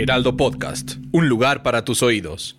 [0.00, 2.58] Heraldo Podcast, un lugar para tus oídos.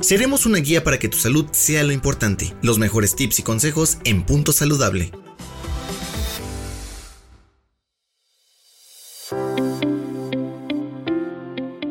[0.00, 2.54] Seremos una guía para que tu salud sea lo importante.
[2.62, 5.10] Los mejores tips y consejos en Punto Saludable.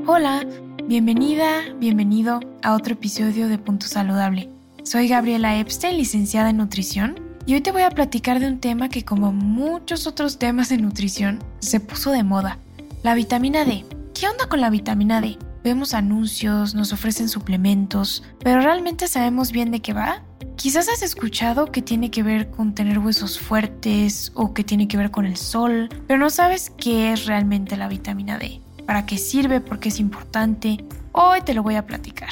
[0.07, 0.45] Hola,
[0.85, 4.49] bienvenida, bienvenido a otro episodio de Punto Saludable.
[4.83, 8.87] Soy Gabriela Epstein, licenciada en nutrición, y hoy te voy a platicar de un tema
[8.87, 12.59] que como muchos otros temas de nutrición se puso de moda,
[13.03, 13.83] la vitamina D.
[14.13, 15.37] ¿Qué onda con la vitamina D?
[15.63, 20.23] Vemos anuncios, nos ofrecen suplementos, pero ¿realmente sabemos bien de qué va?
[20.55, 24.97] Quizás has escuchado que tiene que ver con tener huesos fuertes o que tiene que
[24.97, 29.17] ver con el sol, pero no sabes qué es realmente la vitamina D, para qué
[29.17, 30.85] sirve, por qué es importante.
[31.11, 32.29] Hoy te lo voy a platicar.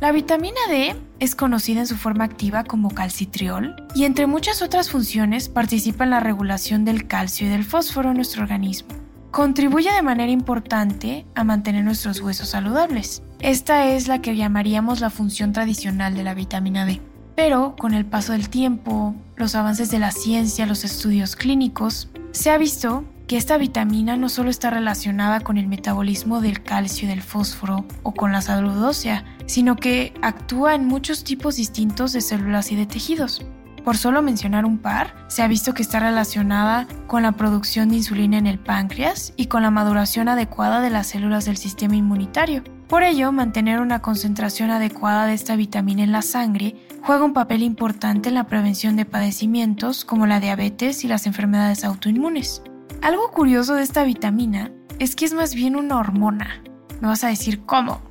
[0.00, 4.88] La vitamina D es conocida en su forma activa como calcitriol y entre muchas otras
[4.88, 8.99] funciones participa en la regulación del calcio y del fósforo en nuestro organismo.
[9.30, 13.22] Contribuye de manera importante a mantener nuestros huesos saludables.
[13.38, 17.00] Esta es la que llamaríamos la función tradicional de la vitamina D.
[17.36, 22.50] Pero con el paso del tiempo, los avances de la ciencia, los estudios clínicos, se
[22.50, 27.10] ha visto que esta vitamina no solo está relacionada con el metabolismo del calcio y
[27.10, 32.20] del fósforo o con la salud ósea, sino que actúa en muchos tipos distintos de
[32.20, 33.46] células y de tejidos.
[33.84, 37.96] Por solo mencionar un par, se ha visto que está relacionada con la producción de
[37.96, 42.62] insulina en el páncreas y con la maduración adecuada de las células del sistema inmunitario.
[42.88, 47.62] Por ello, mantener una concentración adecuada de esta vitamina en la sangre juega un papel
[47.62, 52.62] importante en la prevención de padecimientos como la diabetes y las enfermedades autoinmunes.
[53.00, 56.62] Algo curioso de esta vitamina es que es más bien una hormona.
[57.00, 58.02] Me vas a decir, ¿cómo?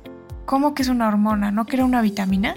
[0.46, 1.52] ¿Cómo que es una hormona?
[1.52, 2.54] ¿No que una vitamina?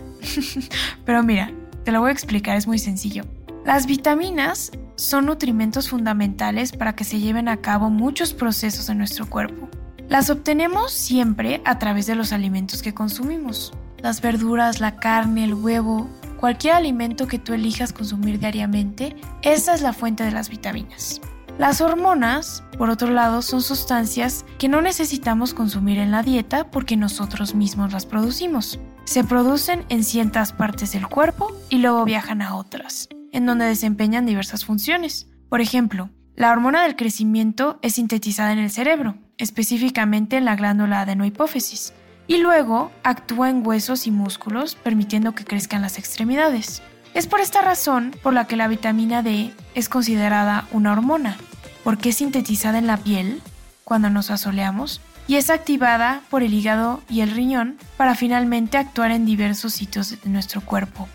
[1.05, 1.51] Pero mira,
[1.83, 3.23] te lo voy a explicar, es muy sencillo.
[3.65, 9.29] Las vitaminas son nutrimentos fundamentales para que se lleven a cabo muchos procesos en nuestro
[9.29, 9.69] cuerpo.
[10.09, 13.73] Las obtenemos siempre a través de los alimentos que consumimos.
[13.99, 19.81] Las verduras, la carne, el huevo, cualquier alimento que tú elijas consumir diariamente, esa es
[19.81, 21.21] la fuente de las vitaminas.
[21.57, 26.97] Las hormonas, por otro lado, son sustancias que no necesitamos consumir en la dieta porque
[26.97, 28.79] nosotros mismos las producimos.
[29.05, 34.25] Se producen en ciertas partes del cuerpo y luego viajan a otras, en donde desempeñan
[34.25, 35.27] diversas funciones.
[35.49, 41.01] Por ejemplo, la hormona del crecimiento es sintetizada en el cerebro, específicamente en la glándula
[41.01, 41.93] adenohipófisis,
[42.27, 46.81] y luego actúa en huesos y músculos, permitiendo que crezcan las extremidades.
[47.13, 51.37] Es por esta razón por la que la vitamina D es considerada una hormona,
[51.83, 53.41] porque es sintetizada en la piel
[53.83, 59.11] cuando nos asoleamos y es activada por el hígado y el riñón para finalmente actuar
[59.11, 61.07] en diversos sitios de nuestro cuerpo.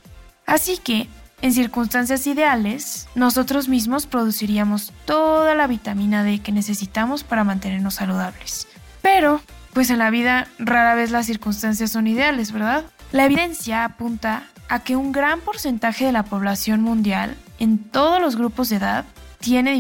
[0.47, 1.09] Así que,
[1.41, 8.67] en circunstancias ideales, nosotros mismos produciríamos toda la vitamina D que necesitamos para mantenernos saludables.
[9.03, 9.41] Pero,
[9.73, 12.85] pues en la vida rara vez las circunstancias son ideales, ¿verdad?
[13.13, 18.37] La evidencia apunta a que un gran porcentaje de la población mundial, en todos los
[18.37, 19.05] grupos de edad,
[19.39, 19.73] tiene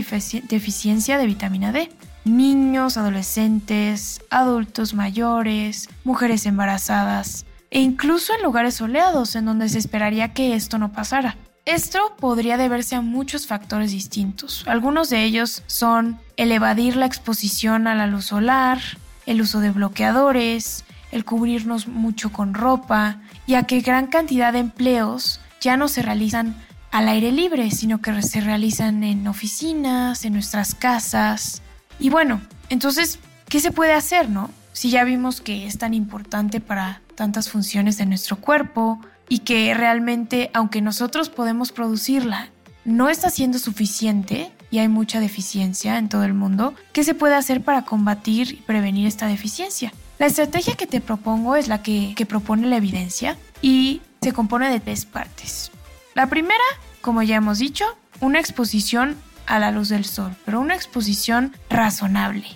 [0.48, 1.90] deficiencia de vitamina D
[2.24, 10.32] niños, adolescentes, adultos mayores, mujeres embarazadas e incluso en lugares soleados en donde se esperaría
[10.32, 11.36] que esto no pasara.
[11.64, 14.64] Esto podría deberse a muchos factores distintos.
[14.66, 18.80] Algunos de ellos son el evadir la exposición a la luz solar,
[19.26, 25.40] el uso de bloqueadores, el cubrirnos mucho con ropa, ya que gran cantidad de empleos
[25.60, 26.56] ya no se realizan
[26.90, 31.60] al aire libre, sino que se realizan en oficinas, en nuestras casas,
[31.98, 33.18] y bueno, entonces,
[33.48, 34.50] ¿qué se puede hacer, no?
[34.72, 39.74] Si ya vimos que es tan importante para tantas funciones de nuestro cuerpo y que
[39.74, 42.48] realmente, aunque nosotros podemos producirla,
[42.84, 47.34] no está siendo suficiente y hay mucha deficiencia en todo el mundo, ¿qué se puede
[47.34, 49.92] hacer para combatir y prevenir esta deficiencia?
[50.18, 54.70] La estrategia que te propongo es la que, que propone la evidencia y se compone
[54.70, 55.70] de tres partes.
[56.14, 56.64] La primera,
[57.00, 57.84] como ya hemos dicho,
[58.20, 59.16] una exposición
[59.48, 62.46] a la luz del sol, pero una exposición razonable.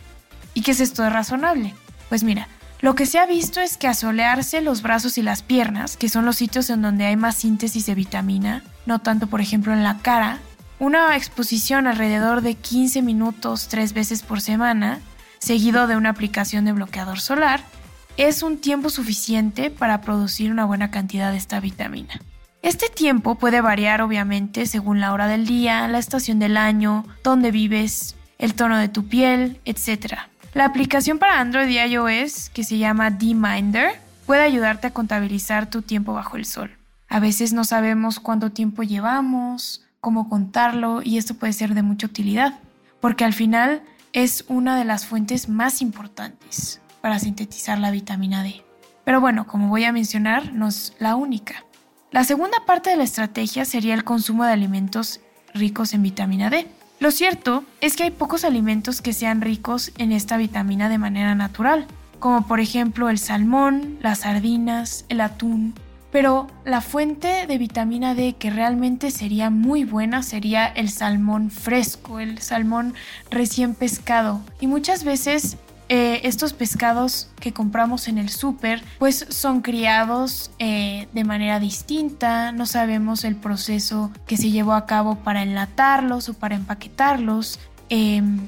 [0.55, 1.75] ¿Y qué es esto de razonable?
[2.09, 2.49] Pues mira,
[2.81, 6.25] lo que se ha visto es que asolearse los brazos y las piernas, que son
[6.25, 9.99] los sitios en donde hay más síntesis de vitamina, no tanto por ejemplo en la
[9.99, 10.39] cara
[10.79, 14.99] Una exposición alrededor de 15 minutos tres veces por semana,
[15.39, 17.63] seguido de una aplicación de bloqueador solar,
[18.17, 22.21] es un tiempo suficiente para producir una buena cantidad de esta vitamina.
[22.63, 27.51] Este tiempo puede variar obviamente según la hora del día, la estación del año, dónde
[27.51, 30.15] vives, el tono de tu piel, etc.
[30.55, 35.83] La aplicación para Android y iOS, que se llama D-Minder, puede ayudarte a contabilizar tu
[35.83, 36.71] tiempo bajo el sol.
[37.09, 42.07] A veces no sabemos cuánto tiempo llevamos, cómo contarlo y esto puede ser de mucha
[42.07, 42.61] utilidad,
[43.01, 43.83] porque al final
[44.13, 48.65] es una de las fuentes más importantes para sintetizar la vitamina D.
[49.05, 51.65] Pero bueno, como voy a mencionar, no es la única.
[52.13, 55.21] La segunda parte de la estrategia sería el consumo de alimentos
[55.55, 56.67] ricos en vitamina D.
[57.01, 61.35] Lo cierto es que hay pocos alimentos que sean ricos en esta vitamina de manera
[61.35, 61.87] natural,
[62.19, 65.73] como por ejemplo el salmón, las sardinas, el atún,
[66.11, 72.21] pero la fuente de vitamina D que realmente sería muy buena sería el salmón fresco,
[72.21, 72.93] el salmón
[73.31, 74.43] recién pescado.
[74.61, 75.57] Y muchas veces
[75.95, 82.51] eh, estos pescados que compramos en el súper pues son criados eh, de manera distinta,
[82.51, 87.59] no sabemos el proceso que se llevó a cabo para enlatarlos o para empaquetarlos.
[87.91, 88.39] Em,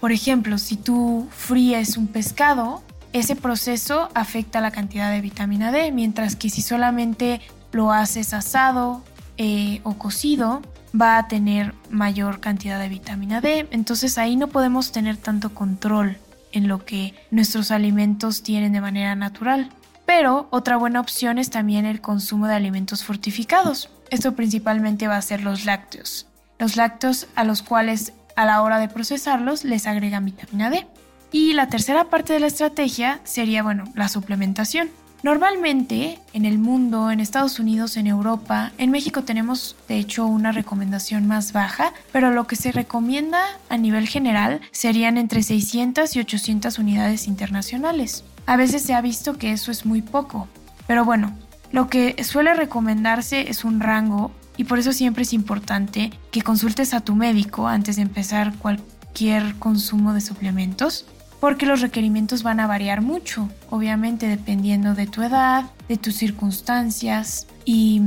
[0.00, 2.82] por ejemplo, si tú fríes un pescado,
[3.14, 7.40] ese proceso afecta la cantidad de vitamina D, mientras que si solamente
[7.72, 9.02] lo haces asado
[9.38, 10.60] eh, o cocido,
[10.94, 13.66] va a tener mayor cantidad de vitamina D.
[13.70, 16.18] Entonces ahí no podemos tener tanto control
[16.52, 19.70] en lo que nuestros alimentos tienen de manera natural.
[20.06, 23.90] Pero otra buena opción es también el consumo de alimentos fortificados.
[24.10, 26.26] Esto principalmente va a ser los lácteos.
[26.58, 30.86] Los lácteos a los cuales a la hora de procesarlos les agregan vitamina D.
[31.30, 34.90] Y la tercera parte de la estrategia sería, bueno, la suplementación.
[35.22, 40.50] Normalmente en el mundo, en Estados Unidos, en Europa, en México tenemos de hecho una
[40.50, 46.20] recomendación más baja, pero lo que se recomienda a nivel general serían entre 600 y
[46.20, 48.24] 800 unidades internacionales.
[48.46, 50.48] A veces se ha visto que eso es muy poco,
[50.88, 51.32] pero bueno,
[51.70, 56.94] lo que suele recomendarse es un rango y por eso siempre es importante que consultes
[56.94, 61.06] a tu médico antes de empezar cualquier consumo de suplementos
[61.42, 67.48] porque los requerimientos van a variar mucho, obviamente dependiendo de tu edad, de tus circunstancias
[67.64, 68.00] y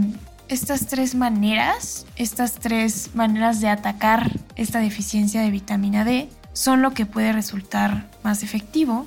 [0.47, 6.93] estas tres maneras, estas tres maneras de atacar esta deficiencia de vitamina D son lo
[6.93, 9.05] que puede resultar más efectivo.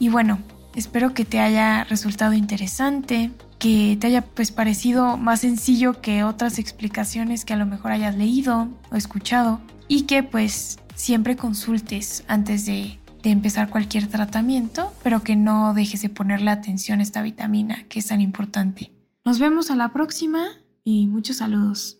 [0.00, 0.40] Y bueno,
[0.74, 3.30] espero que te haya resultado interesante,
[3.60, 8.16] que te haya pues parecido más sencillo que otras explicaciones que a lo mejor hayas
[8.16, 15.22] leído o escuchado y que pues siempre consultes antes de de empezar cualquier tratamiento, pero
[15.22, 18.92] que no dejes de ponerle atención a esta vitamina que es tan importante.
[19.24, 20.48] Nos vemos a la próxima
[20.84, 21.98] y muchos saludos.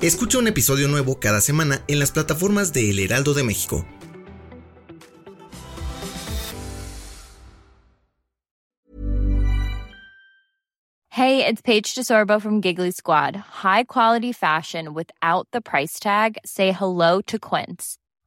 [0.00, 3.84] Escucha un episodio nuevo cada semana en las plataformas de El Heraldo de México.
[11.10, 13.34] Hey, it's Paige DeSorbo from Giggly Squad.
[13.34, 16.38] High quality fashion without the price tag.
[16.44, 17.98] Say hello to Quince.